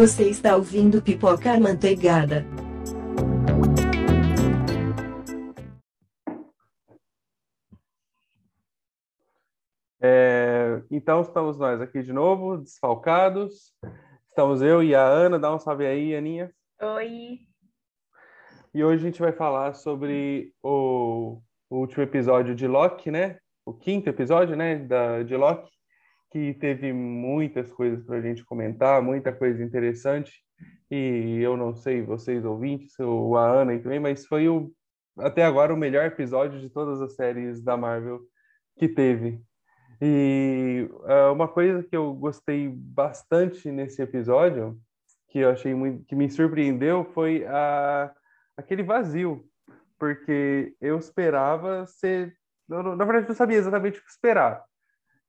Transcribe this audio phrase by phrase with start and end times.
[0.00, 2.46] Você está ouvindo Pipoca Manteigada.
[10.00, 13.74] É, então estamos nós aqui de novo, desfalcados.
[14.30, 15.38] Estamos eu e a Ana.
[15.38, 16.50] Dá um salve aí, Aninha.
[16.80, 17.40] Oi.
[18.72, 23.38] E hoje a gente vai falar sobre o, o último episódio de Loki, né?
[23.66, 24.76] O quinto episódio, né?
[24.76, 25.70] Da, de Loki,
[26.30, 30.32] que teve muitas coisas para a gente comentar, muita coisa interessante.
[30.90, 34.72] E eu não sei, vocês ouvintes, ou a Ana também, mas foi o,
[35.18, 38.20] até agora o melhor episódio de todas as séries da Marvel
[38.76, 39.40] que teve.
[40.00, 44.78] E uh, uma coisa que eu gostei bastante nesse episódio,
[45.28, 48.12] que eu achei muito, que me surpreendeu, foi a,
[48.56, 49.44] aquele vazio,
[49.98, 52.34] porque eu esperava ser,
[52.68, 54.64] eu, na verdade, não sabia exatamente o que esperar.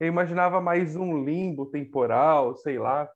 [0.01, 3.07] Eu imaginava mais um limbo temporal, sei lá,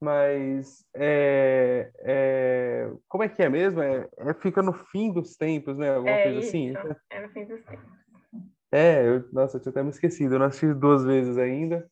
[0.00, 3.82] mas é, é, como é que é mesmo?
[3.82, 5.92] É, é, fica no fim dos tempos, né?
[5.92, 6.74] Alguma é coisa isso, assim?
[7.10, 7.84] É no fim dos tempos.
[8.70, 11.90] É, eu, nossa, eu tinha até me esquecido, eu não assisti duas vezes ainda.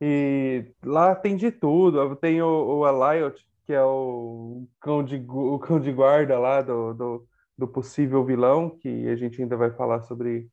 [0.00, 2.16] E lá tem de tudo.
[2.16, 6.94] Tem o, o Eliot, que é o cão de, o cão de guarda lá do,
[6.94, 10.48] do, do possível vilão, que a gente ainda vai falar sobre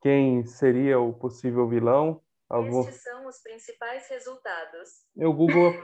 [0.00, 2.22] quem seria o possível vilão.
[2.48, 2.80] Algum...
[2.80, 4.88] Estes são os principais resultados.
[5.16, 5.74] Eu Google.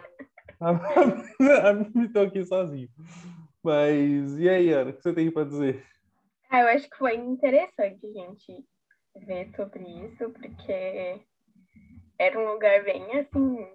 [2.06, 2.88] Estou aqui sozinho.
[3.62, 5.86] Mas e aí, Ana, o que você tem para dizer?
[6.50, 8.64] Ah, eu acho que foi interessante, gente,
[9.26, 11.20] ver sobre isso, porque
[12.18, 13.68] era um lugar bem assim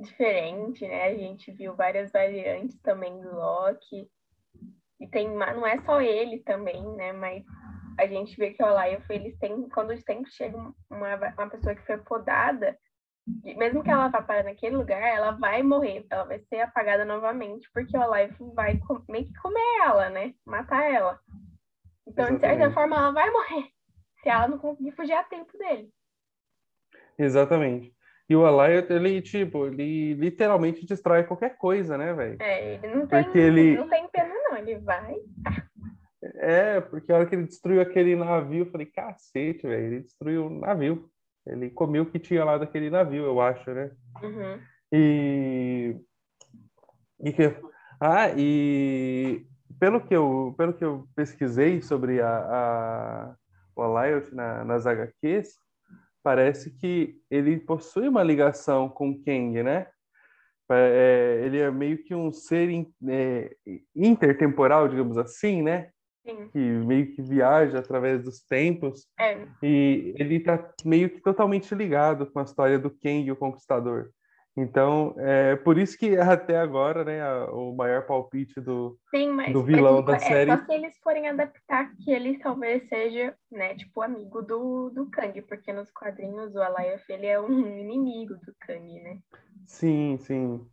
[0.00, 1.04] diferente, né?
[1.04, 4.08] A gente viu várias variantes também do Loki.
[5.00, 7.12] E tem, não é só ele também, né?
[7.12, 7.44] Mas
[7.98, 11.86] a gente vê que o Olaif, eles têm, quando sempre chega uma, uma pessoa que
[11.86, 12.76] foi podada,
[13.56, 17.70] mesmo que ela vá parar naquele lugar, ela vai morrer, ela vai ser apagada novamente,
[17.72, 20.34] porque o Olaif vai meio que comer ela, né?
[20.44, 21.20] Matar ela.
[22.06, 22.40] Então, Exatamente.
[22.40, 23.68] de certa forma, ela vai morrer
[24.22, 25.90] se ela não conseguir fugir a tempo dele.
[27.18, 27.92] Exatamente.
[28.28, 32.36] E o Eliot, ele, tipo, ele literalmente destrói qualquer coisa, né, velho?
[32.40, 33.76] É, ele não tem, porque ele...
[33.76, 34.56] não tem pena, não.
[34.56, 35.16] Ele vai.
[36.42, 40.46] É, porque a hora que ele destruiu aquele navio, eu falei, cacete, velho, ele destruiu
[40.46, 41.08] o navio.
[41.46, 43.92] Ele comeu o que tinha lá daquele navio, eu acho, né?
[44.20, 44.60] Uhum.
[44.92, 45.96] E...
[47.20, 47.54] e que...
[48.00, 49.46] Ah, e
[49.78, 53.36] pelo que eu, pelo que eu pesquisei sobre a, a,
[53.76, 55.56] o Eliot na, nas HQs,
[56.24, 59.86] parece que ele possui uma ligação com Kang, né?
[60.68, 63.54] É, ele é meio que um ser in, é,
[63.94, 65.91] intertemporal, digamos assim, né?
[66.24, 66.48] Sim.
[66.48, 69.06] Que meio que viaja através dos tempos.
[69.18, 69.46] É.
[69.62, 74.10] E ele está meio que totalmente ligado com a história do Kang, o Conquistador.
[74.56, 79.52] Então, é por isso que até agora, né, a, o maior palpite do, Sim, mas,
[79.52, 80.50] do vilão mas, da é, série.
[80.50, 85.40] Só se eles forem adaptar que ele talvez seja, né, tipo, amigo do, do Kang,
[85.42, 89.18] porque nos quadrinhos o Alioth, ele é um inimigo do Kang, né?
[89.66, 90.66] Sim, sim.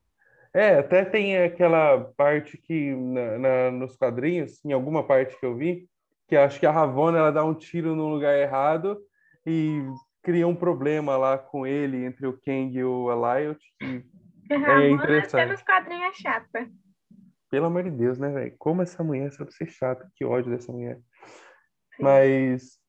[0.54, 5.56] É, até tem aquela parte que na, na, nos quadrinhos, em alguma parte que eu
[5.56, 5.88] vi,
[6.28, 9.00] que acho que a Ravonna ela dá um tiro no lugar errado
[9.46, 9.84] e
[10.24, 13.60] cria um problema lá com ele, entre o Kang e o Eliot.
[14.48, 15.52] Que é interessante.
[15.52, 16.70] nos quadrinhos é chata.
[17.50, 18.56] Pelo amor de Deus, né, velho?
[18.58, 20.10] Como essa mulher sabe ser chata.
[20.16, 21.00] Que ódio dessa mulher.
[22.00, 22.80] Mas,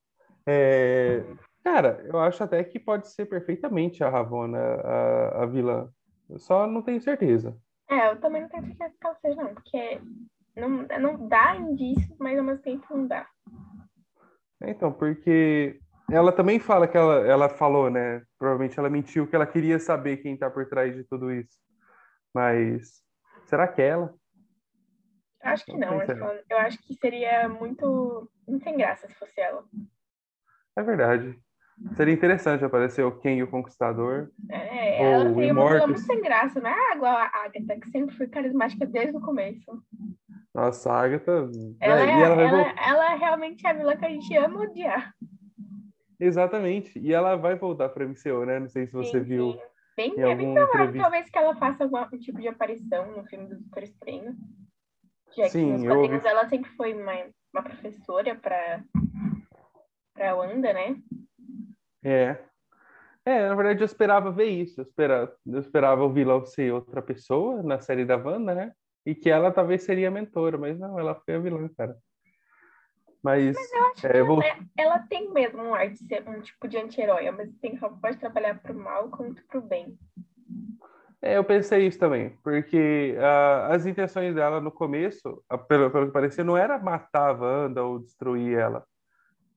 [0.47, 1.25] é...
[1.65, 5.91] cara, eu acho até que pode ser perfeitamente a Ravonna, a, a vilã.
[6.31, 7.57] Eu só não tenho certeza.
[7.89, 9.55] É, eu também não tenho certeza que ela seja, não.
[9.55, 10.01] Porque
[10.57, 13.29] não, não dá indícios, mas ao mesmo tempo não dá.
[14.63, 15.81] Então, porque
[16.11, 18.23] ela também fala que ela, ela falou, né?
[18.39, 21.59] Provavelmente ela mentiu que ela queria saber quem tá por trás de tudo isso.
[22.33, 23.03] Mas
[23.47, 24.15] será que é ela?
[25.43, 25.99] Acho que não.
[25.99, 29.65] não eu acho que seria muito, muito sem graça se fosse ela.
[30.77, 31.39] É verdade.
[31.95, 34.31] Seria interessante aparecer o Ken e o Conquistador.
[34.51, 38.27] É, ela seria uma muito sem graça, não é igual a Agatha, que sempre foi
[38.27, 39.83] carismática desde o começo.
[40.55, 41.49] Nossa, a Agatha.
[41.81, 45.15] Ela, é, ela, ela, ela, realmente é a vilã que a gente ama odiar.
[46.19, 46.99] Exatamente.
[46.99, 48.59] E ela vai voltar para MCU, né?
[48.61, 49.53] Não sei se você sim, viu.
[49.53, 49.61] Sim.
[49.97, 53.59] Bem, é bem provável, talvez que ela faça algum tipo de aparição no filme do
[53.59, 54.35] Doutor Estranho.
[55.37, 56.29] Já que sim, nos quadrinhos ouvi...
[56.29, 57.13] ela sempre foi uma,
[57.53, 58.83] uma professora para
[60.15, 60.97] para Wanda, né?
[62.03, 62.37] É.
[63.25, 64.81] É, na verdade eu esperava ver isso.
[64.81, 68.73] Eu esperava, eu esperava o vilão ser outra pessoa na série da Wanda, né?
[69.05, 71.97] E que ela talvez seria a mentora, mas não, ela foi a vilã, cara.
[73.23, 74.43] Mas, mas eu acho é, que vou...
[74.43, 77.89] ela, ela, tem mesmo um ar de ser um tipo de anti-herói, mas tem só
[77.91, 79.99] pode trabalhar pro mal quanto pro bem.
[81.23, 86.13] É, eu pensei isso também, porque ah, as intenções dela no começo, pelo, pelo que
[86.13, 88.87] parecia, não era matar a Wanda ou destruir ela.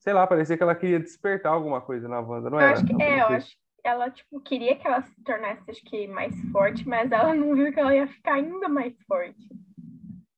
[0.04, 2.74] Sei lá, parecia que ela queria despertar alguma coisa na Wanda, não Eu era?
[2.74, 6.08] acho que, é, eu acho que ela, tipo, queria que ela se tornasse, acho que,
[6.08, 9.48] mais forte, mas ela não viu que ela ia ficar ainda mais forte.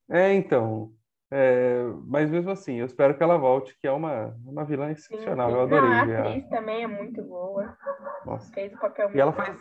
[0.07, 0.91] É, então.
[1.31, 5.49] é, mas mesmo assim, eu espero que ela volte, que é uma, uma vilã excepcional.
[5.49, 5.55] sim.
[5.55, 7.75] Eu adorei Não, a atriz também é muito boa.
[8.23, 8.53] Nossa.
[8.53, 9.59] Fez o papel E ela muito faz.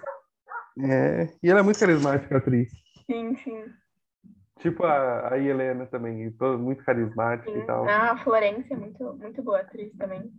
[0.83, 2.71] É, e ela é muito carismática, a atriz.
[3.07, 3.65] Sim, sim.
[4.65, 7.59] Tipo a, a Helena também, toda muito carismática sim.
[7.59, 7.87] e tal.
[7.87, 10.33] Ah, a Florência é muito, muito boa atriz também.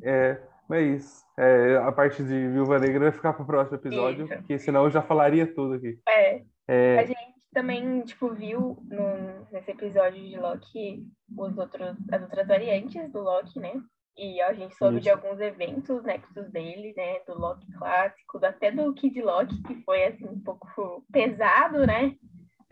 [0.00, 4.36] É, mas é, a parte de Viúva Negra vai ficar pro próximo episódio, Isso.
[4.36, 5.98] porque senão eu já falaria tudo aqui.
[6.08, 7.18] É, a É, gente
[7.52, 11.04] também, tipo, viu no, nesse episódio de Loki
[11.36, 13.82] os outros, as outras variantes do Loki, né?
[14.16, 15.18] E a gente soube de Isso.
[15.18, 17.18] alguns eventos nexos dele, né?
[17.26, 22.14] Do Loki clássico, até do Kid Loki, que foi, assim, um pouco pesado, né?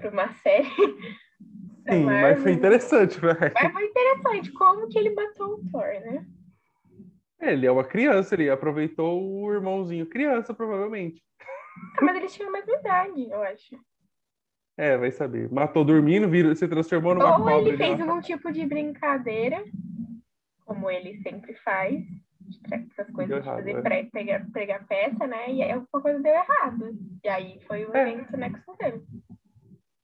[0.01, 0.67] Para uma série.
[1.89, 3.39] sim, mas foi interessante, velho.
[3.55, 6.27] Mas foi interessante como que ele matou o Thor, né?
[7.41, 11.23] Ele é uma criança, ele aproveitou o irmãozinho criança, provavelmente.
[11.99, 13.79] Ah, mas eles tinham a mesma idade, eu acho.
[14.77, 15.51] É, vai saber.
[15.51, 19.63] Matou dormindo, virou, se transformou numa Ou ele fez uma- algum tipo de brincadeira,
[20.65, 22.03] como ele sempre faz,
[22.71, 23.83] essas coisas Deu de errado, fazer é.
[23.83, 25.51] pre- pegar, pegar peça, né?
[25.53, 26.95] E aí alguma coisa deu errado.
[27.25, 28.11] E aí foi o É.
[28.11, 29.03] evento Nexus dele.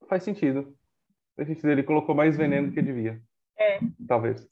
[0.08, 0.75] Faz sentido.
[1.37, 1.70] Faz sentido.
[1.70, 3.20] Ele colocou mais veneno do que devia.
[3.58, 3.79] É.
[4.06, 4.47] Talvez.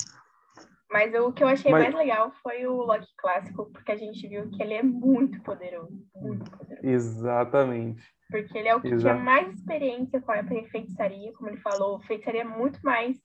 [0.90, 4.28] Mas o que eu achei Mas- mais legal foi o Loki clássico, porque a gente
[4.28, 5.92] viu que ele é muito poderoso.
[6.14, 6.86] Muito poderoso.
[6.86, 8.02] Exatamente.
[8.30, 9.20] Porque ele é o que tinha Exato.
[9.20, 13.18] mais experiência com a feitiçaria, como ele falou, feitiçaria é muito mais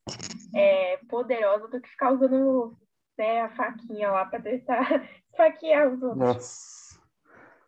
[0.55, 2.75] é, poderosa do que ficar usando
[3.17, 6.17] né, a faquinha lá pra tentar esfaquear os outros.
[6.19, 6.78] Nossa.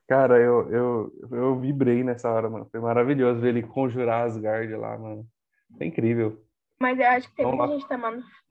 [0.07, 2.68] Cara, eu, eu, eu vibrei nessa hora, mano.
[2.69, 5.25] Foi maravilhoso ver ele conjurar Asgard lá, mano.
[5.80, 6.44] É incrível.
[6.80, 7.88] Mas eu acho que tem muita gente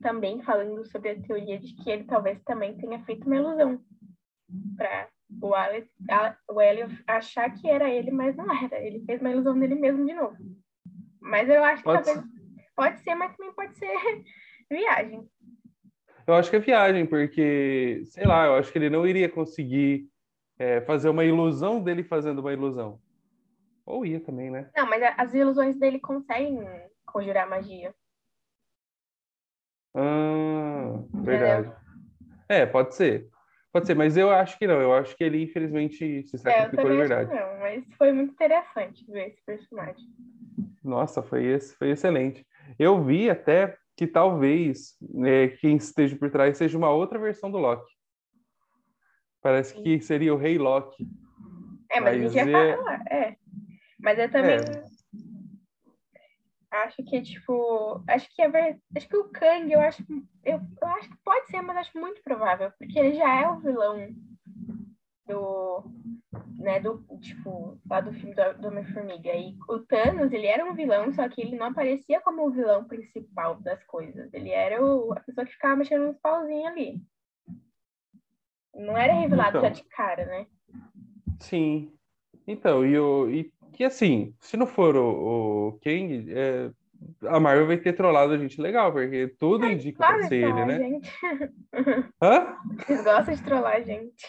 [0.01, 3.79] também falando sobre a teoria de que ele talvez também tenha feito uma ilusão
[4.77, 5.09] para
[5.41, 8.79] o Alex, a- o Elliot achar que era ele, mas não era.
[8.79, 10.35] Ele fez uma ilusão dele mesmo de novo.
[11.21, 12.25] Mas eu acho que Pode talvez
[12.75, 13.87] pode ser, mas também pode ser
[14.71, 15.29] viagem.
[16.25, 20.07] Eu acho que é viagem, porque, sei lá, eu acho que ele não iria conseguir
[20.61, 23.01] é, fazer uma ilusão dele fazendo uma ilusão.
[23.83, 24.69] Ou ia também, né?
[24.77, 26.63] Não, mas as ilusões dele conseguem
[27.03, 27.95] conjurar magia.
[29.95, 31.73] Ah, verdade.
[32.47, 33.27] É, pode ser.
[33.73, 34.79] Pode ser, mas eu acho que não.
[34.79, 35.97] Eu acho que ele, infelizmente,
[36.27, 37.29] se É, eu sacrificou de acho verdade.
[37.29, 40.05] que não, mas foi muito interessante ver esse personagem.
[40.83, 42.45] Nossa, foi, esse, foi excelente.
[42.77, 47.57] Eu vi até que talvez né, quem esteja por trás seja uma outra versão do
[47.57, 47.91] Loki.
[49.41, 51.07] Parece que seria o Rei Loki.
[51.89, 53.35] É, mas, a gente Mas já é- é.
[53.99, 54.85] Mas eu também É.
[56.71, 58.79] acho que, tipo, acho que ver...
[58.95, 60.03] acho que o Kang, eu acho,
[60.43, 63.59] eu, eu acho que pode ser, mas acho muito provável, porque ele já é o
[63.59, 64.09] vilão
[65.27, 65.83] do,
[66.57, 69.33] né, do, tipo, lá do filme do, do Homem-Formiga.
[69.35, 72.85] E o Thanos, ele era um vilão, só que ele não aparecia como o vilão
[72.85, 74.33] principal das coisas.
[74.33, 77.01] Ele era o, a pessoa que ficava mexendo nos pauzinhos ali.
[78.75, 79.61] Não era revelado Então.
[79.61, 80.45] já de cara, né?
[81.39, 81.91] Sim.
[82.47, 86.71] Então, e, o, e que assim, se não for o, o Kang, é,
[87.27, 90.77] a Marvel vai ter trollado a gente legal, porque tudo indica pra ser ele, né?
[90.77, 91.11] gente.
[92.21, 92.55] Hã?
[92.87, 94.25] Eles gostam de trollar a gente.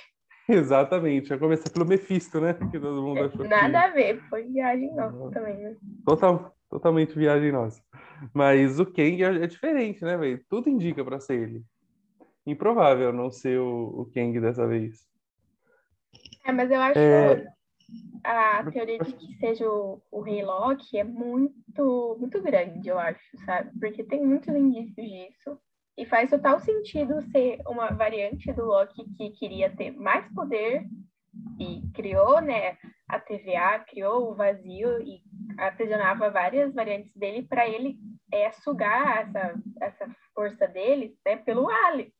[0.49, 1.29] Exatamente.
[1.29, 2.55] Vai começar pelo Mephisto, né?
[2.55, 5.77] Que todo mundo achou que- Nada a ver, foi viagem nossa também, né?
[6.05, 7.81] Total, totalmente viagem nossa.
[8.35, 10.45] Mas o Kang é, é diferente, né, velho?
[10.49, 11.63] Tudo indica pra ser ele.
[12.47, 15.09] Improvável não ser o, o Kang dessa vez.
[16.45, 17.47] É, mas eu acho É.
[18.25, 23.21] a teoria de que seja o, o Rei Loki é muito, muito grande, eu acho,
[23.45, 23.71] sabe?
[23.79, 25.59] Porque tem muitos indícios disso.
[25.97, 30.87] E faz total sentido ser uma variante do Loki que queria ter mais poder
[31.61, 32.77] e criou, né,
[33.09, 35.23] a TVA, criou o vazio e
[35.59, 37.99] aprisionava várias variantes dele para ele
[38.33, 42.13] é, sugar essa, essa força dele né, pelo Elliot.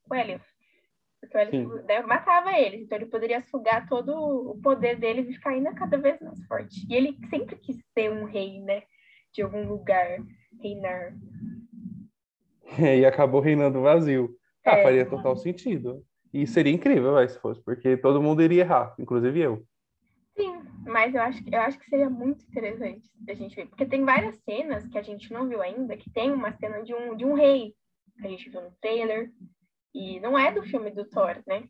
[1.21, 5.33] Porque o Elliot né, matava eles, então ele poderia sugar todo o poder dele e
[5.33, 6.87] ficar ainda cada vez mais forte.
[6.89, 8.83] E ele sempre quis ser um rei, né?
[9.33, 10.19] De algum lugar,
[10.61, 11.15] reinar.
[12.79, 14.37] É, e acabou reinando vazio.
[14.65, 14.83] Ah, É.
[14.83, 16.05] faria total sentido.
[16.33, 19.67] E seria incrível, vai, se fosse, porque todo mundo iria errar, inclusive eu.
[20.85, 23.67] Mas eu acho, que- eu acho que seria muito interessante a gente ver.
[23.67, 26.95] Porque tem várias cenas que a gente não viu ainda, que tem uma cena de
[26.95, 27.75] um, de um rei,
[28.19, 29.31] que a gente viu no trailer.
[29.95, 31.65] E não é do filme do Thor, né?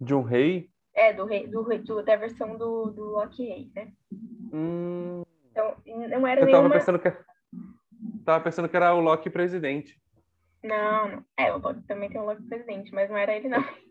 [0.00, 0.70] De um rei.
[0.94, 3.92] É, do rei, do, do- da versão do, do Loki Rei, né?
[4.52, 6.70] Hum, Então, não era eu tava nenhuma.
[6.70, 7.10] pensando que
[8.24, 10.00] tava pensando que era o Loki presidente.
[10.62, 11.24] Não, não.
[11.36, 13.58] É, o Loki também tem um Loki presidente, mas não era ele, não.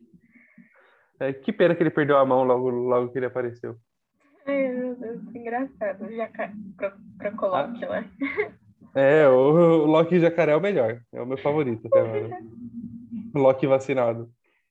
[1.20, 3.78] É, que pena que ele perdeu a mão logo, logo que ele apareceu.
[4.46, 6.12] Ai, meu Deus, que engraçado.
[6.14, 6.52] Já ca...
[6.78, 6.92] Cro...
[7.20, 8.04] Crocoloque lá.
[8.96, 11.02] É, o, o Loki jacaré é o melhor.
[11.12, 12.40] É o meu favorito até agora.
[13.34, 14.30] O Loki vacinado.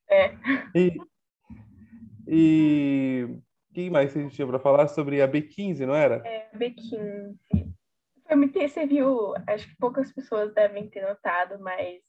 [0.09, 0.35] É.
[0.75, 0.97] E,
[2.29, 3.29] e
[3.73, 6.23] quem mais que a gente tinha para falar sobre a B15, não era?
[6.27, 7.37] É, B15.
[8.27, 12.01] Foi muito, você viu, acho que poucas pessoas devem ter notado, mas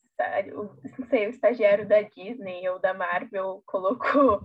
[0.97, 4.41] não sei, o estagiário da Disney ou da Marvel colocou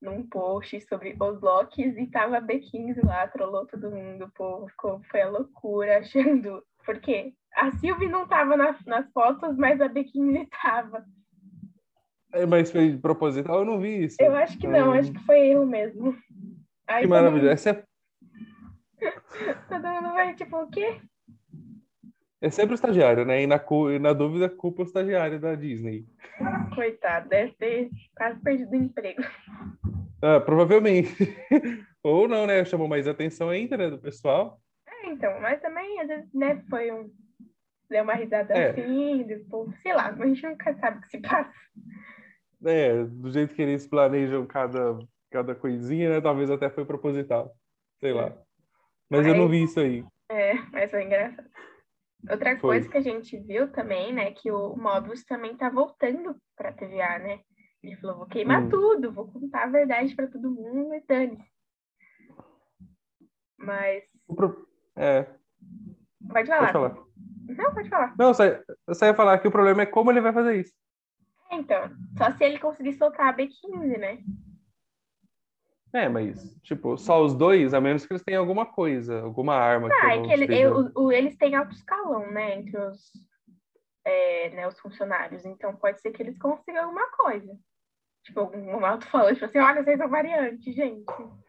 [0.00, 5.00] num post sobre os Locks e tava B15 lá, trollou todo mundo, o povo ficou,
[5.10, 6.62] foi a loucura, achando.
[6.84, 11.04] Porque a Sylvie não tava nas, nas fotos, mas a B15 tava.
[12.32, 14.16] É, mas foi de proposital, eu não vi isso.
[14.20, 16.16] Eu acho que não, Hum, acho que foi erro mesmo.
[16.86, 17.42] Aí Que maravilha.
[17.42, 17.84] mundo- Essa é,
[19.68, 21.00] Todo mundo vai, tipo, o quê?
[22.40, 23.42] É sempre o estagiário, né?
[23.42, 23.60] E na,
[23.92, 26.06] e na dúvida, culpa o estagiário da Disney.
[26.74, 29.22] Coitado, deve ter quase perdido o emprego.
[30.22, 31.10] Ah, provavelmente.
[32.02, 32.64] Ou não, né?
[32.64, 34.60] Chamou mais atenção ainda, né, do pessoal.
[34.86, 37.10] É, então, mas também, às vezes, né, foi um.
[37.90, 38.70] Deu uma risada É.
[38.70, 41.52] assim, depois, sei lá, a gente nunca sabe o que se passa.
[42.64, 44.98] É, do jeito que eles planejam cada,
[45.30, 46.20] cada coisinha, né?
[46.20, 47.54] Talvez até foi proposital.
[47.98, 48.36] Sei lá.
[49.08, 50.04] Mas eu não vi isso aí.
[50.30, 51.48] É, mas foi engraçado.
[52.30, 52.60] Outra Foi.
[52.60, 57.18] coisa que a gente viu também, né, que o Mobius também tá voltando pra TVA,
[57.18, 57.40] né?
[57.82, 58.68] Ele falou, vou queimar Hum.
[58.68, 61.38] tudo, vou contar a verdade pra todo mundo e dane
[63.56, 65.22] Mas, pro- É,
[66.32, 66.60] pode falar.
[66.60, 67.06] pode falar.
[67.48, 68.14] Não, pode falar.
[68.18, 68.28] Não,
[68.86, 70.72] eu só ia falar que o problema é como ele vai fazer isso.
[71.50, 74.18] É, Então, só se ele conseguir soltar a B15, né?
[75.92, 79.88] É, mas, tipo, só os dois, a menos que eles tenham alguma coisa, alguma arma.
[80.02, 83.10] Ah, eu é que ele- eu- o- eles têm alto escalão, né, entre os,
[84.04, 85.44] é, né, os funcionários.
[85.46, 87.56] Então, pode ser que eles consigam alguma coisa.
[88.24, 91.06] Tipo, um alto-falante, tipo assim, olha, vocês são variantes, gente.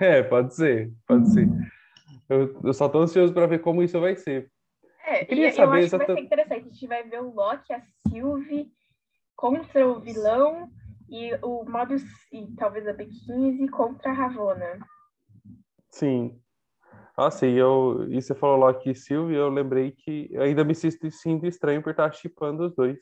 [0.00, 1.46] É, pode ser, pode ser.
[2.28, 4.50] Eu, eu só tô ansioso para ver como isso vai ser.
[5.04, 6.54] É, Eu queria e eu saber acho que vai ser interessante.
[6.60, 8.72] A gente vai ver o Loki, a Sylvie
[9.36, 10.70] contra o vilão
[11.10, 12.02] e o Mobius
[12.32, 14.78] e talvez a B15 contra a Ravonna.
[15.90, 16.40] Sim.
[17.18, 20.74] Nossa, e eu, e você falou Loki e Sylvie, eu lembrei que eu ainda me
[20.74, 21.06] sinto,
[21.46, 22.98] estranho por estar shippando os dois.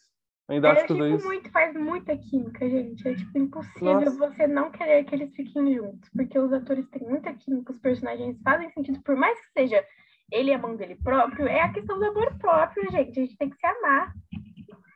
[0.48, 1.24] Ainda acho É, que os dois.
[1.24, 3.06] muito, faz muita química, gente.
[3.06, 4.16] É, tipo, impossível Nossa.
[4.18, 6.08] você não querer que eles fiquem juntos.
[6.16, 9.00] Porque os atores têm muita química, os personagens fazem sentido.
[9.02, 9.84] Por mais que seja
[10.32, 13.20] ele e a mão dele próprio, é a questão do amor próprio, gente.
[13.20, 14.14] A gente tem que se amar.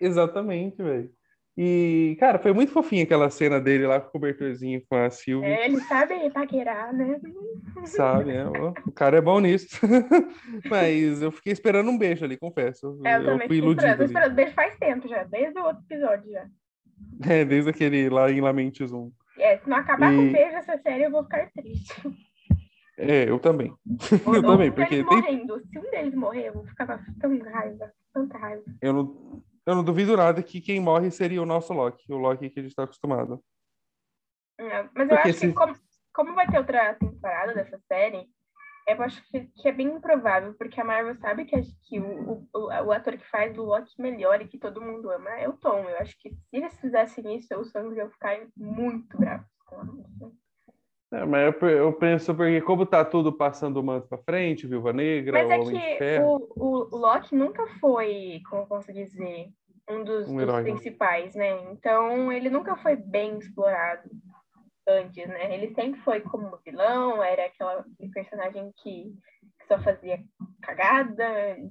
[0.01, 1.11] Exatamente, velho.
[1.57, 5.47] E, cara, foi muito fofinha aquela cena dele lá com o cobertorzinho com a Sylvie,
[5.47, 7.21] É, eles sabem paquerar, né?
[7.85, 8.33] sabe?
[8.33, 8.45] né?
[8.87, 9.69] O cara é bom nisso.
[10.71, 12.99] Mas eu fiquei esperando um beijo ali, confesso.
[13.05, 14.05] É, eu eu também fui iludido esperando.
[14.07, 16.47] Esperando desde faz tempo já, desde o outro episódio já.
[17.29, 19.13] É, desde aquele lá em Lamentos 1.
[19.39, 21.95] É, se não acabar com E- o beijo essa série, eu vou ficar triste.
[22.97, 23.75] É, eu também.
[24.27, 25.61] Ou- Eu também, porque tem- morrendo.
[25.71, 28.63] Se um deles morrer, eu vou ficar com tanta raiva, tanta raiva.
[28.81, 32.51] Eu não, eu não duvido nada que quem morre seria o nosso Loki, o Loki
[32.51, 33.43] que a gente tá acostumado.
[34.59, 35.75] É, Mas eu Porque acho se- que como,
[36.13, 38.29] como vai ter outra temporada dessa série,
[38.87, 42.33] eu acho que, que é bem improvável, porque a Marvel sabe que, a- que o,
[42.33, 45.49] o, o, o ator que faz o Loki melhor e que todo mundo ama é
[45.49, 45.89] o Tom.
[45.89, 50.42] Eu acho que se eles fizessem isso, os fãs iam ficar muito bravos com isso.
[51.13, 54.95] É, mas eu, eu penso porque como tá tudo passando o manto pra frente, Viúva
[54.95, 56.49] Negra, Mas o é Homem de que Ferro.
[56.57, 59.51] o, o, Loki nunca foi, como eu posso dizer,
[59.91, 60.63] um dos, Um dos né?
[60.63, 61.51] principais, né?
[61.71, 64.09] Então ele nunca foi bem explorado
[64.89, 65.55] antes, né?
[65.55, 69.13] Ele sempre foi como vilão, era aquela aquele personagem que,
[69.69, 70.19] só fazia
[70.63, 71.25] cagada,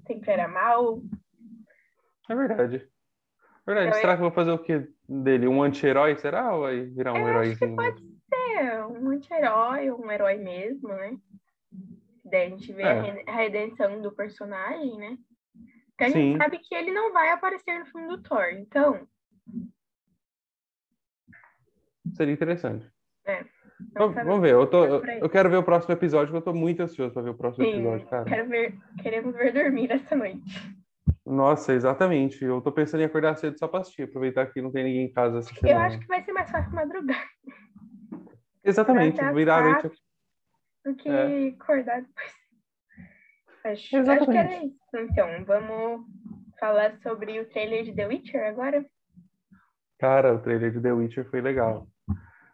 [0.06, 1.02] sempre era mal.
[2.30, 2.88] É verdade.
[3.66, 3.88] Verdade.
[3.88, 5.48] Então, Será que eu vou fazer o que dele?
[5.48, 6.16] Um anti-herói?
[6.18, 6.54] Será?
[6.54, 7.76] Ou vai virar um Eu acho que heróizinho?
[7.76, 8.11] pode
[8.62, 11.18] ser um anti-herói, um herói mesmo, né?
[12.24, 12.88] Daí a gente vê É.
[12.92, 15.18] a re- a redenção do personagem, né?
[15.90, 16.32] Porque a Sim.
[16.34, 19.08] gente sabe que ele não vai aparecer no filme do Thor, então
[22.14, 22.88] Seria interessante.
[23.96, 24.52] não Vamos, ver.
[24.54, 27.22] Eu, tô, Mas eu, quero ver o próximo episódio, porque eu tô muito ansioso pra
[27.22, 28.26] ver o próximo Sim, episódio, cara.
[28.26, 30.42] quero ver, queremos ver dormir essa noite.
[31.26, 32.44] Nossa, exatamente.
[32.44, 35.12] Eu tô pensando em acordar cedo só pra assistir, aproveitar que não tem ninguém em
[35.12, 37.28] casa essa Eu acho que vai ser mais fácil madrugar
[38.64, 39.22] Exatamente.
[39.34, 40.02] Virar a noite.
[40.86, 41.50] do que É.
[41.50, 42.42] acordar depois.
[43.64, 44.76] Acho, acho que era isso.
[44.96, 46.06] Então, vamos
[46.60, 48.86] falar sobre o trailer de The Witcher agora?
[50.00, 51.88] Cara, o trailer de The Witcher foi legal.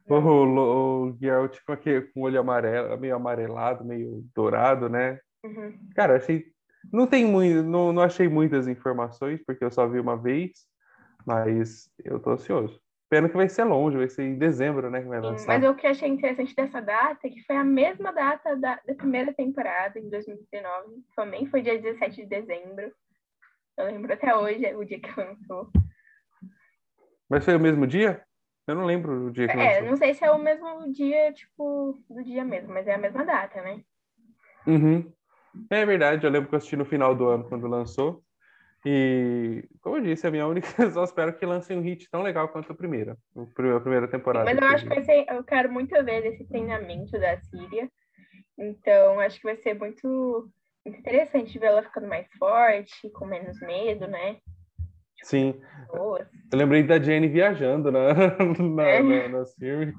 [0.09, 5.19] O, o, o Geralt com, aquele, com o olho amarelo, meio amarelado, meio dourado, né?
[5.43, 5.77] Uhum.
[5.95, 6.45] Cara, achei.
[6.91, 10.51] Não tem muito, não, não achei muitas informações, porque eu só vi uma vez,
[11.25, 12.79] mas eu tô ansioso.
[13.09, 15.01] Pena que vai ser longe, vai ser em dezembro, né?
[15.01, 15.47] Que vai Sim, lançar.
[15.47, 18.75] mas o que eu achei interessante dessa data é que foi a mesma data da,
[18.85, 21.03] da primeira temporada, em 2019.
[21.15, 22.91] Também foi dia 17 de dezembro.
[23.77, 25.71] Eu lembro até hoje, é o dia que lançou.
[27.29, 28.21] Mas foi o mesmo dia?
[28.67, 29.87] Eu não lembro o dia que É, lançou.
[29.87, 33.23] não sei se é o mesmo dia, tipo, do dia mesmo, mas é a mesma
[33.23, 33.81] data, né?
[34.65, 35.09] Uhum.
[35.69, 38.21] É verdade, eu lembro que eu assisti no final do ano quando lançou.
[38.85, 40.67] E, como eu disse, a minha única.
[40.91, 44.07] Só espero que lancem um hit tão legal quanto a primeira, a pri- a primeira
[44.07, 44.45] temporada.
[44.45, 47.89] Mas eu acho que vai ser, eu quero muito ver esse treinamento da Síria.
[48.57, 50.49] Então, acho que vai ser muito,
[50.85, 54.37] interessante ver ela ficando mais forte, com menos medo, né?
[55.23, 55.59] Sim,
[55.91, 56.27] Boas.
[56.51, 58.13] eu lembrei da Jenny viajando na,
[58.75, 59.01] na, É.
[59.01, 59.45] na, na.
[59.45, 59.93] Sim.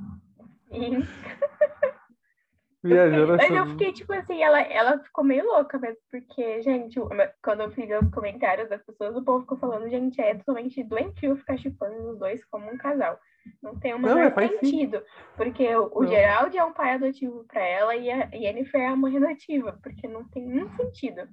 [2.82, 7.00] Viajando Mas eu fiquei, tipo assim, ela, ela ficou meio louca mesmo, porque, gente,
[7.42, 11.36] quando eu fiz os comentários das pessoas, o povo ficou falando, gente, é totalmente doentio
[11.36, 13.18] ficar chipando os dois como um casal.
[13.62, 14.58] Não tem o Não, menor é, faz sim.
[14.58, 15.02] sentido.
[15.36, 16.08] Porque o, o Não.
[16.08, 20.06] Geraldo é um pai adotivo pra ela e a Yennefer é a mãe adotiva, porque
[20.06, 21.28] não tem nenhum sentido.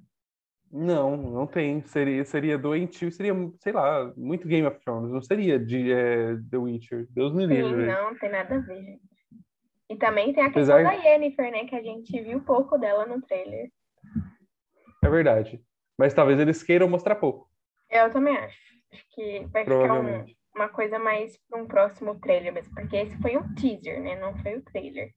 [0.72, 1.80] Não, não tem.
[1.82, 5.12] Seria, seria doentio, seria, sei lá, muito Game of Thrones.
[5.12, 7.06] Não seria de é, The Witcher.
[7.10, 7.86] Deus me Sim, livre.
[7.86, 9.15] não, tem nada a ver, gente.
[9.88, 11.64] E também tem a Apesar- questão da Yennefer, né?
[11.66, 13.70] Que a gente viu pouco dela no trailer.
[15.04, 15.62] É verdade.
[15.98, 17.48] Mas talvez eles queiram mostrar pouco,
[17.88, 18.58] Eu também acho.
[18.92, 20.24] Acho que vai ficar um,
[20.54, 24.16] uma coisa mais para um próximo trailer mesmo, porque esse foi um teaser, né?
[24.18, 25.10] Não foi o trailer.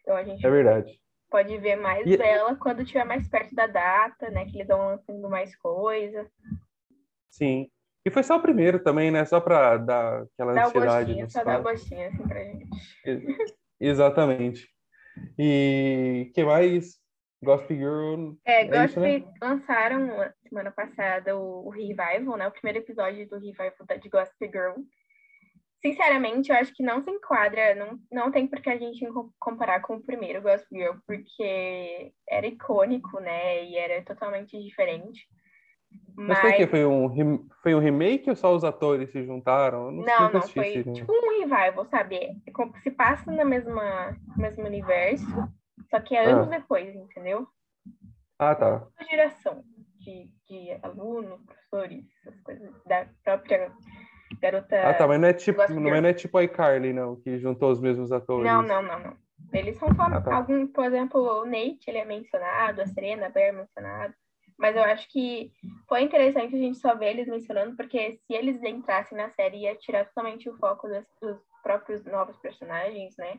[0.00, 1.00] Então a gente É verdade.
[1.30, 4.44] pode ver mais E- dela quando estiver mais perto da data, né?
[4.46, 6.28] Que eles vão lançando mais coisa.
[7.30, 7.70] Sim.
[8.04, 9.24] E foi só o primeiro também, né?
[9.24, 11.06] Só pra dar aquela Dá ansiedade.
[11.12, 11.62] gostinho, só fãs.
[11.62, 12.68] gostinho assim pra gente.
[13.80, 14.68] Ex- Exatamente.
[15.38, 16.96] E que mais?
[17.42, 18.32] Gossip Girl.
[18.44, 19.18] É, É isso, né?
[19.20, 22.48] Gossip lançaram la- semana passada o, o Revival, né?
[22.48, 24.74] O primeiro episódio do Revival de Gossip Girl.
[25.80, 29.30] Sinceramente, eu acho que não se enquadra, não, não tem por que a gente com-
[29.38, 33.64] comparar com o primeiro Gossip Girl, porque era icônico, né?
[33.64, 35.24] E era totalmente diferente.
[36.26, 36.68] Mas foi o?
[36.68, 36.86] Foi
[37.24, 39.92] um, foi um remake ou só os atores se juntaram?
[39.92, 42.16] Não, não, assisti foi esse tipo um revival, sabe?
[42.46, 43.80] É como se passa no mesmo
[44.64, 45.24] universo,
[45.88, 46.30] só que é Ah.
[46.36, 47.46] anos depois, entendeu?
[48.38, 48.86] Ah, tá.
[48.98, 49.62] Uma geração
[50.00, 53.72] de, de alunos, professores, essas coisas, da própria
[54.40, 54.88] garota.
[54.88, 57.16] Ah, tá, mas não é tipo, Gossip não é, não é tipo a iCarly, não,
[57.16, 58.44] que juntou os mesmos atores.
[58.44, 59.16] Não, não, não, não.
[59.52, 60.34] Eles são só Ah, tá.
[60.34, 64.14] algum, por exemplo, o Nate, ele é mencionado, a Serena, a Bear é mencionado.
[64.58, 65.52] Mas eu acho que
[65.88, 69.76] foi interessante a gente só ver eles mencionando, porque se eles entrassem na série, ia
[69.76, 73.38] tirar totalmente o foco das- dos próprios novos personagens, né?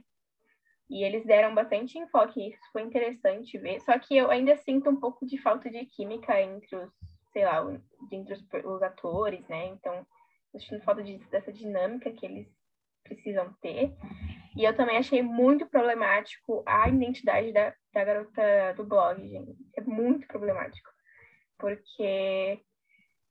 [0.90, 3.80] E eles deram bastante enfoque nisso, foi interessante ver.
[3.82, 6.92] Só que eu ainda sinto um pouco de falta de química entre os,
[7.32, 7.64] sei lá,
[8.12, 9.68] entre os, os atores, né?
[9.68, 10.06] Então,
[10.54, 12.48] eu sinto falta de- dessa dinâmica que eles
[13.04, 13.94] precisam ter.
[14.56, 19.56] E eu também achei muito problemático a identidade da, da garota do blog, gente.
[19.78, 20.90] É muito problemático.
[21.60, 22.60] Porque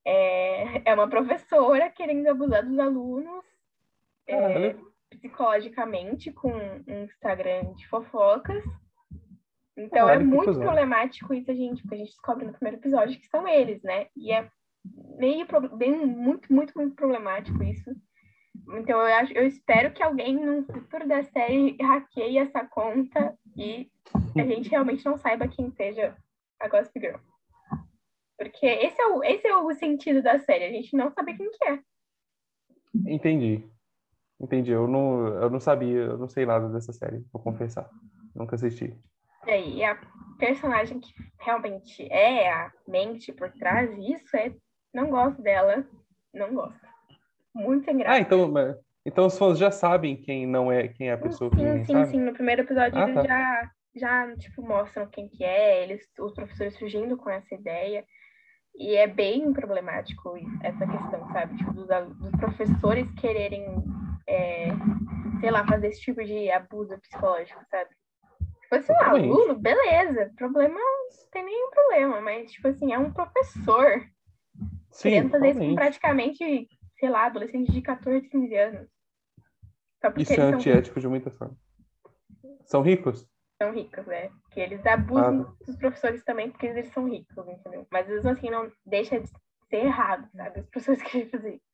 [0.06, 3.44] é, é uma professora querendo abusar dos alunos
[4.26, 4.92] é, Caralho.
[5.10, 8.62] psicologicamente com um Instagram de fofocas.
[9.76, 13.18] Então Caralho, é muito problemático isso, a gente, porque a gente descobre no primeiro episódio
[13.18, 14.06] que são eles, né?
[14.16, 14.48] E é
[15.16, 17.90] meio bem muito, muito, muito problemático isso.
[18.76, 23.90] Então eu acho, eu espero que alguém no futuro da série hackeie essa conta e
[24.36, 26.16] a gente realmente não saiba quem seja
[26.60, 27.18] a Gossip Girl.
[28.48, 31.50] Porque esse é o, esse é o sentido da série, a gente não saber quem
[31.50, 31.78] que é.
[33.06, 33.64] Entendi.
[34.40, 34.70] Entendi.
[34.70, 37.88] Eu não, eu não sabia, eu não sei nada dessa série, vou confessar.
[38.34, 38.96] Nunca assisti.
[39.46, 39.98] E aí, a
[40.38, 44.54] personagem que realmente é a mente por trás disso é.
[44.94, 45.86] Não gosto dela.
[46.32, 46.80] Não gosto.
[47.54, 48.16] Muito sem graça.
[48.16, 48.52] Ah, então,
[49.04, 51.84] então os fãs já sabem quem não é, quem é a pessoa que sim, ninguém
[51.84, 52.10] sim, sabe?
[52.10, 52.20] sim.
[52.20, 53.24] No primeiro episódio Ah, eles tá.
[53.24, 58.04] já, já, tipo, mostram quem que é, eles, os professores surgindo com essa ideia.
[58.76, 61.56] E é bem problemático essa questão, sabe?
[61.56, 61.86] Tipo, dos,
[62.18, 63.64] dos professores quererem,
[64.26, 64.68] é,
[65.40, 67.90] sei lá, fazer esse tipo de abuso psicológico, sabe?
[68.60, 73.12] Se fosse um aluno, beleza, problema não tem nenhum problema, mas, tipo assim, é um
[73.12, 74.00] professor
[74.90, 78.88] Sim, querendo fazer isso com praticamente, sei lá, adolescentes de 14, 15 anos.
[79.98, 81.56] Isso é eles são antiético de muita forma.
[82.64, 83.26] São ricos?
[83.60, 84.30] São ricos, né?
[84.50, 87.86] Que eles abusam Ah, dos professores também porque eles são ricos, entendeu?
[87.90, 89.28] Mas mesmo assim não deixa de
[89.68, 90.60] ser errado, sabe?
[90.60, 91.68] As pessoas querem fazer isso.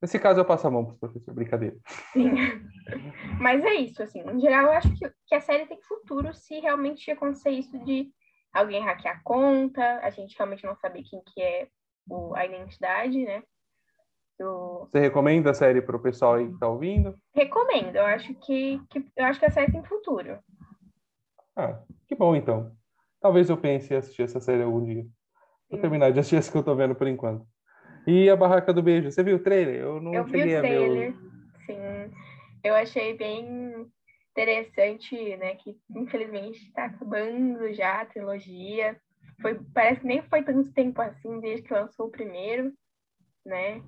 [0.00, 1.76] Nesse caso, eu passo a mão para os professores, brincadeira.
[2.12, 2.30] Sim.
[3.40, 4.20] Mas é isso, assim.
[4.20, 8.08] Em geral, eu acho que, que a série tem futuro se realmente acontecer isso de
[8.52, 11.68] alguém hackear a conta, a gente realmente não saber quem que é
[12.08, 13.42] o, a identidade, né?
[14.38, 14.86] Do...
[14.88, 17.18] Você recomenda a série para o pessoal aí que está ouvindo?
[17.34, 17.96] Recomendo.
[17.96, 20.38] Eu acho que, que, eu acho que a série tem futuro.
[21.58, 22.70] Ah, que bom, então.
[23.20, 25.04] Talvez eu pense em assistir essa série algum dia.
[25.68, 27.44] Vou terminar de assistir essa que eu tô vendo por enquanto.
[28.06, 29.80] E a Barraca do Beijo, você viu o trailer?
[29.80, 31.10] Eu não eu cheguei vi o trailer.
[31.10, 31.64] O...
[31.66, 32.14] Sim.
[32.62, 33.90] Eu achei bem
[34.30, 35.56] interessante, né?
[35.56, 38.96] Que infelizmente está acabando já a trilogia.
[39.42, 42.72] Foi, parece que nem foi tanto tempo assim desde que lançou o primeiro,
[43.44, 43.82] né?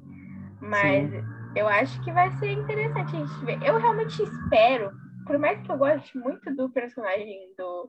[0.61, 1.23] Mas Sim.
[1.55, 3.63] eu acho que vai ser interessante a gente ver.
[3.63, 4.91] Eu realmente espero,
[5.31, 7.89] por mais que eu goste muito do personagem do,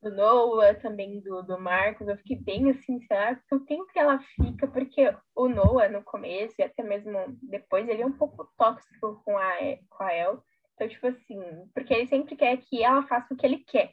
[0.00, 3.98] do Noah, também do, do Marcos, eu fiquei bem assim, será que o tempo que
[3.98, 8.48] ela fica, porque o Noah no começo e até mesmo depois, ele é um pouco
[8.56, 9.56] tóxico com a,
[9.88, 10.44] com a El.
[10.74, 11.40] Então, tipo assim,
[11.74, 13.90] porque ele sempre quer que ela faça o que ele quer.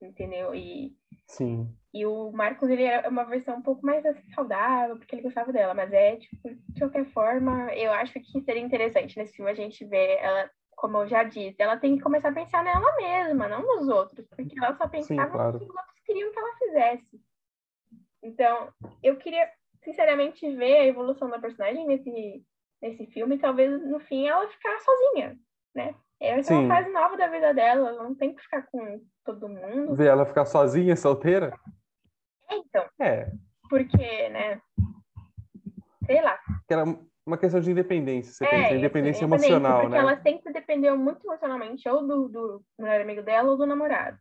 [0.00, 0.54] Entendeu?
[0.54, 1.70] E, Sim.
[1.92, 5.52] E o Marcos, ele é uma versão um pouco mais assim, saudável, porque ele gostava
[5.52, 5.74] dela.
[5.74, 9.84] Mas é, tipo, de qualquer forma, eu acho que seria interessante nesse filme a gente
[9.84, 13.62] ver ela como eu já disse, ela tem que começar a pensar nela mesma, não
[13.62, 15.52] nos outros, porque ela só pensava Sim, claro.
[15.54, 17.20] no que os outros queriam que ela fizesse.
[18.22, 19.50] Então, eu queria,
[19.82, 22.44] sinceramente, ver a evolução da personagem nesse,
[22.80, 25.36] nesse filme, talvez no fim ela ficar sozinha,
[25.74, 25.94] né?
[26.20, 29.48] Essa é uma fase nova da vida dela, ela não tem que ficar com todo
[29.48, 29.96] mundo.
[29.96, 31.52] Ver ela ficar sozinha, solteira?
[32.48, 32.84] É, então.
[33.00, 33.30] É.
[33.68, 34.60] Porque, né?
[36.06, 36.38] Sei lá.
[36.68, 36.84] Era
[37.28, 39.98] uma questão de independência, você é, pensa, independência emocional, porque né?
[39.98, 44.18] ela sempre dependeu muito emocionalmente ou do, do melhor amigo dela ou do namorado.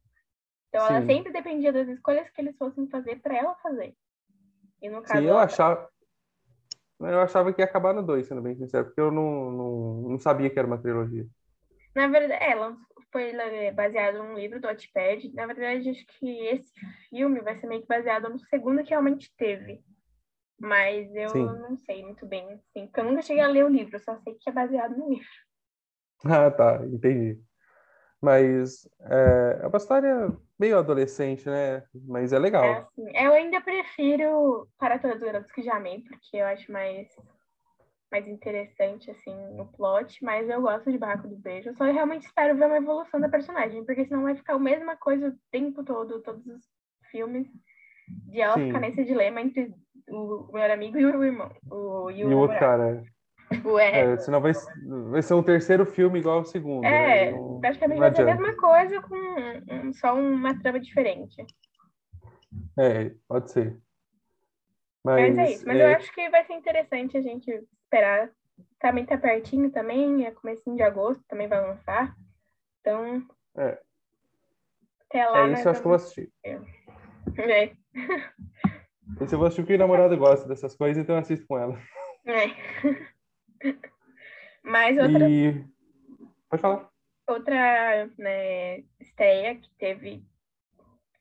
[0.67, 0.93] Então Sim.
[0.93, 3.96] ela sempre dependia das escolhas que eles fossem fazer para ela fazer.
[4.82, 5.22] E no caso.
[5.22, 5.89] Sim, eu achava.
[7.00, 10.20] Eu achava que ia acabar no 2, sendo bem sincero, porque eu não, não, não
[10.20, 11.26] sabia que era uma trilogia.
[11.96, 12.76] Na verdade, ela
[13.12, 15.32] foi é, baseado num livro do Wattpad.
[15.34, 16.74] Na verdade, acho que esse
[17.10, 19.82] filme vai ser meio que baseado no segundo que realmente teve.
[20.60, 21.46] Mas eu Sim.
[21.60, 24.36] não sei muito bem, assim, porque eu nunca cheguei a ler o livro, só sei
[24.36, 25.28] que é baseado no livro.
[26.26, 27.39] Ah, tá, entendi.
[28.20, 31.84] Mas é, é uma história meio adolescente, né?
[32.08, 32.63] Mas é legal.
[32.65, 37.08] É, assim, eu ainda prefiro Para Todas as que Já Amei, porque eu acho mais,
[38.12, 41.70] mais interessante, assim, o plot, mas eu gosto de Barraco do Beijo.
[41.70, 44.96] Eu só realmente espero ver uma evolução da personagem, porque senão vai ficar a mesma
[44.98, 46.63] coisa o tempo todo, todos os
[47.12, 47.48] filmes,
[48.28, 48.67] de ela Sim.
[48.67, 49.72] ficar nesse dilema entre
[50.10, 51.52] o melhor amigo e o irmão.
[51.70, 53.04] O, e o, e o outro cara.
[53.63, 54.52] O é, senão vai,
[55.10, 56.86] vai ser um terceiro filme igual ao segundo.
[56.86, 57.38] É, né?
[57.62, 61.46] praticamente vai ser a mesma coisa com um, só uma trama diferente.
[62.78, 63.78] É, pode ser.
[65.04, 65.67] Mas, Mas é isso.
[65.67, 65.84] Mas é...
[65.84, 67.50] eu acho que vai ser interessante a gente
[67.84, 68.30] esperar.
[68.80, 72.15] Também tá pertinho também, é comecinho de agosto, também vai lançar.
[72.82, 73.26] Então.
[73.58, 73.80] É.
[75.10, 75.48] Até lá.
[75.48, 76.32] É isso, eu acho que eu vou assistir.
[76.43, 76.60] É.
[79.22, 81.80] Esse eu vou assistir porque a namorada gosta dessas coisas, então eu assisto com ela.
[82.26, 82.48] É.
[84.63, 85.30] Mas outra.
[85.30, 85.65] E...
[86.50, 86.89] Pode falar.
[87.28, 90.24] Outra né, estreia que teve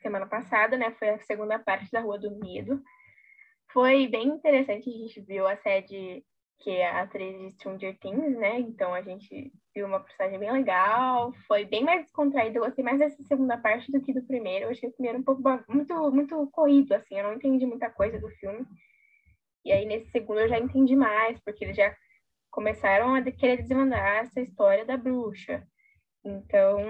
[0.00, 0.92] semana passada, né?
[0.92, 2.82] Foi a segunda parte da Rua do Medo.
[3.72, 6.24] Foi bem interessante, a gente viu a sede
[6.58, 8.58] que é a atriz de Stranger Things, né?
[8.58, 12.58] Então a gente viu uma personagem bem legal, foi bem mais descontraída.
[12.58, 14.66] Eu gostei mais dessa segunda parte do que do primeiro.
[14.66, 18.18] Eu achei o primeiro um pouco muito, muito corrido, assim, eu não entendi muita coisa
[18.18, 18.66] do filme.
[19.64, 21.94] E aí nesse segundo eu já entendi mais, porque eles já
[22.50, 25.66] começaram a querer desvendar essa história da bruxa.
[26.24, 26.80] Então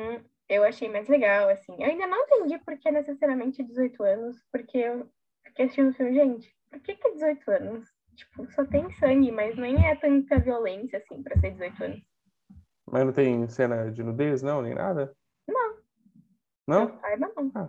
[0.48, 1.74] eu achei mais legal, assim.
[1.78, 5.10] Eu ainda não entendi por que necessariamente 18 anos, porque eu
[5.44, 7.95] fiquei assistindo o filme, gente, por que, que 18 anos?
[8.16, 12.02] Tipo, só tem sangue, mas nem é tanta violência, assim, pra ser 18 anos.
[12.90, 14.62] Mas não tem cena de nudez, não?
[14.62, 15.14] Nem nada?
[15.46, 15.76] Não.
[16.66, 16.88] Não?
[16.88, 17.52] Não saiba, não.
[17.54, 17.68] Ah.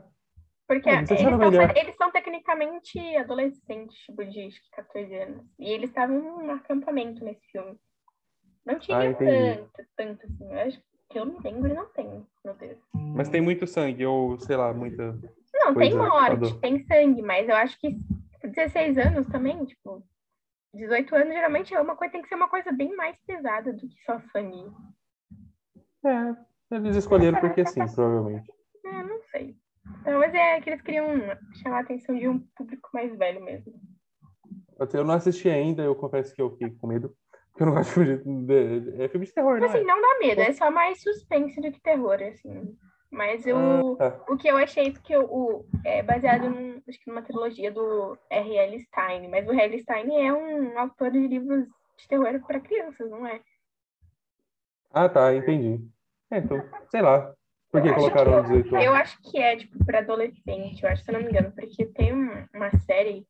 [0.67, 5.45] Porque ah, eles, são, eles são tecnicamente adolescentes, tipo, de 14 anos.
[5.57, 7.79] E eles estavam num acampamento nesse filme.
[8.65, 10.51] Não tinha ah, tanto, tanto, assim.
[10.51, 12.77] Eu acho que eu não lembro, não tem nudez.
[12.93, 15.17] Mas tem muito sangue, ou sei lá, muita.
[15.53, 17.97] Não, tem morte, tem sangue, mas eu acho que
[18.43, 20.03] 16 anos também, tipo,
[20.77, 23.87] 18 anos geralmente é uma coisa, tem que ser uma coisa bem mais pesada do
[23.87, 24.71] que só sangue.
[26.05, 28.51] É, eles escolheram porque sim, provavelmente.
[28.85, 29.55] É, não sei.
[30.03, 31.07] Talvez é que eles queriam
[31.61, 33.73] chamar a atenção de um público mais velho mesmo.
[34.93, 37.15] Eu não assisti ainda, eu confesso que eu fiquei com medo.
[37.51, 39.65] Porque eu não gosto de, de, É filme de terror, né?
[39.65, 42.77] Assim, não dá medo, é só mais suspense do que terror, assim.
[43.09, 43.57] Mas eu,
[43.99, 44.23] ah, tá.
[44.29, 48.17] o que eu achei que eu, o, é baseado num, acho que numa trilogia do
[48.29, 48.79] R.L.
[48.81, 49.79] Stein, mas o R.L.
[49.81, 51.67] Stein é um autor de livros
[51.97, 53.41] de terror para crianças, não é?
[54.91, 55.85] Ah, tá, entendi.
[56.29, 57.33] É, então, sei lá.
[57.71, 59.01] Por que Eu colocaram que- 18 Eu anos?
[59.01, 62.13] acho que é, tipo, para adolescente, eu acho, se eu não me engano, porque tem
[62.13, 63.25] um- uma série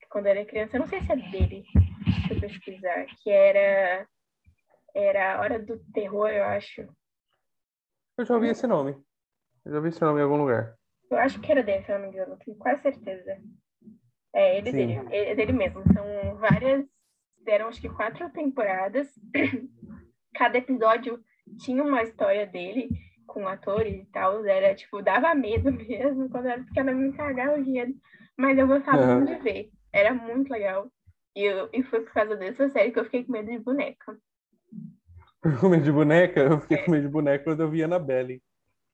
[0.00, 1.64] que quando eu era criança, eu não sei se é dele,
[2.04, 4.06] deixa eu pesquisar, que era
[4.96, 6.86] era a Hora do Terror, eu acho.
[8.16, 8.92] Eu já ouvi esse nome.
[9.64, 10.76] Eu já ouvi esse nome em algum lugar.
[11.10, 13.38] Eu acho que era dele, se eu não me engano, tenho quase certeza.
[14.32, 14.86] É, ele Sim.
[14.86, 15.82] dele, é dele mesmo.
[15.92, 16.84] São várias,
[17.44, 19.08] deram acho que quatro temporadas.
[20.34, 21.22] Cada episódio
[21.58, 22.88] tinha uma história dele,
[23.26, 24.44] com atores e tal.
[24.44, 26.28] Era, tipo, dava medo mesmo.
[26.28, 27.94] Quando era pequena, me cagava de medo.
[28.36, 29.20] Mas eu gostava Aham.
[29.20, 29.70] muito de ver.
[29.92, 30.90] Era muito legal.
[31.36, 34.16] E, eu, e foi por causa dessa série que eu fiquei com medo de boneca.
[35.44, 38.42] Por com medo de boneca, eu fiquei com medo de boneca quando eu vi Annabelle.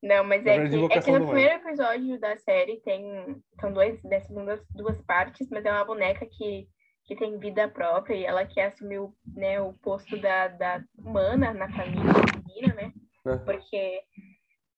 [0.02, 3.40] Não, mas é que, é que no primeiro episódio da série tem.
[3.60, 6.66] São dois, dessas duas, duas partes, mas é uma boneca que,
[7.04, 11.54] que tem vida própria e ela quer assumir o, né, o posto da, da humana
[11.54, 12.92] na família feminina, né?
[13.28, 13.36] É.
[13.36, 14.00] Porque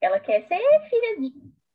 [0.02, 1.32] ela quer ser filha de,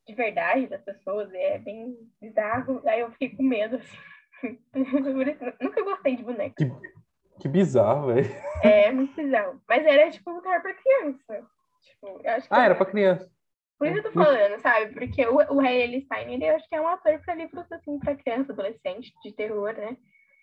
[0.09, 2.83] de verdade das pessoas, é bem bizarro.
[2.85, 3.97] Aí eu fiquei com medo, assim.
[5.59, 6.53] Nunca gostei de boneca.
[6.55, 6.71] Que
[7.45, 8.29] bizarro, velho.
[8.63, 9.61] É muito bizarro.
[9.67, 11.45] Mas era tipo um lugar pra criança.
[11.81, 13.29] Tipo, eu acho que Ah, era pra criança.
[13.77, 14.93] por isso eu tô falando, sabe?
[14.93, 17.99] Porque o, o Ray Elstein, ele eu acho que é um ator pra livros assim,
[17.99, 19.97] pra criança, adolescente, de terror, né?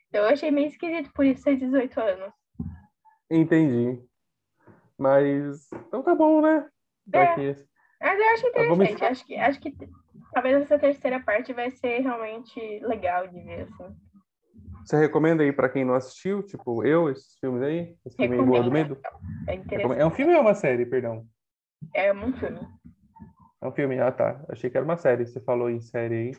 [0.09, 2.33] Então eu achei meio esquisito por isso ser 18 anos.
[3.31, 4.01] Entendi.
[4.99, 5.69] Mas.
[5.73, 6.69] Então tá bom, né?
[7.13, 7.35] É.
[7.35, 7.67] que-
[8.01, 9.05] Mas eu acho Tá interessante.
[9.05, 9.75] Acho que, acho que
[10.33, 13.97] talvez essa terceira parte vai ser realmente legal de ver, assim.
[14.85, 17.97] Você recomenda aí pra quem não assistiu, tipo eu, esses filmes aí?
[18.05, 18.99] Esse filme aí, Boa do Medo?
[19.49, 19.99] É interessante.
[19.99, 21.27] É um filme ou é uma série, perdão?
[21.95, 22.61] É um filme.
[23.63, 24.45] É um filme, ah tá.
[24.47, 25.25] Achei que era uma série.
[25.25, 26.37] Você falou em série aí.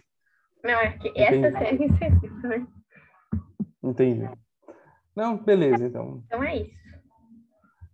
[0.64, 1.48] Não, é que Entendi.
[1.48, 2.68] essa série em específico, né?
[3.84, 4.30] Entendi.
[5.16, 6.24] Não, beleza, então.
[6.26, 6.86] Então é isso.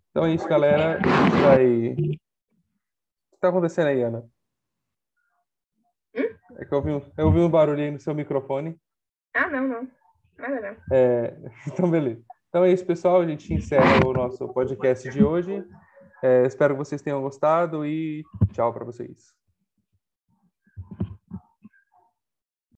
[0.09, 0.97] Então é isso, galera.
[0.97, 1.87] A gente vai.
[1.87, 2.19] O que
[3.39, 4.29] tá acontecendo aí, Ana?
[6.57, 8.77] É que eu ouvi, um, eu ouvi um barulho aí no seu microfone.
[9.33, 10.00] Ah, não, não.
[10.49, 10.75] Não.
[10.91, 11.35] É,
[11.67, 12.21] então, beleza.
[12.49, 13.21] Então é isso, pessoal.
[13.21, 15.63] A gente encerra o nosso podcast de hoje.
[16.23, 18.23] É, espero que vocês tenham gostado e
[18.53, 19.40] tchau para vocês.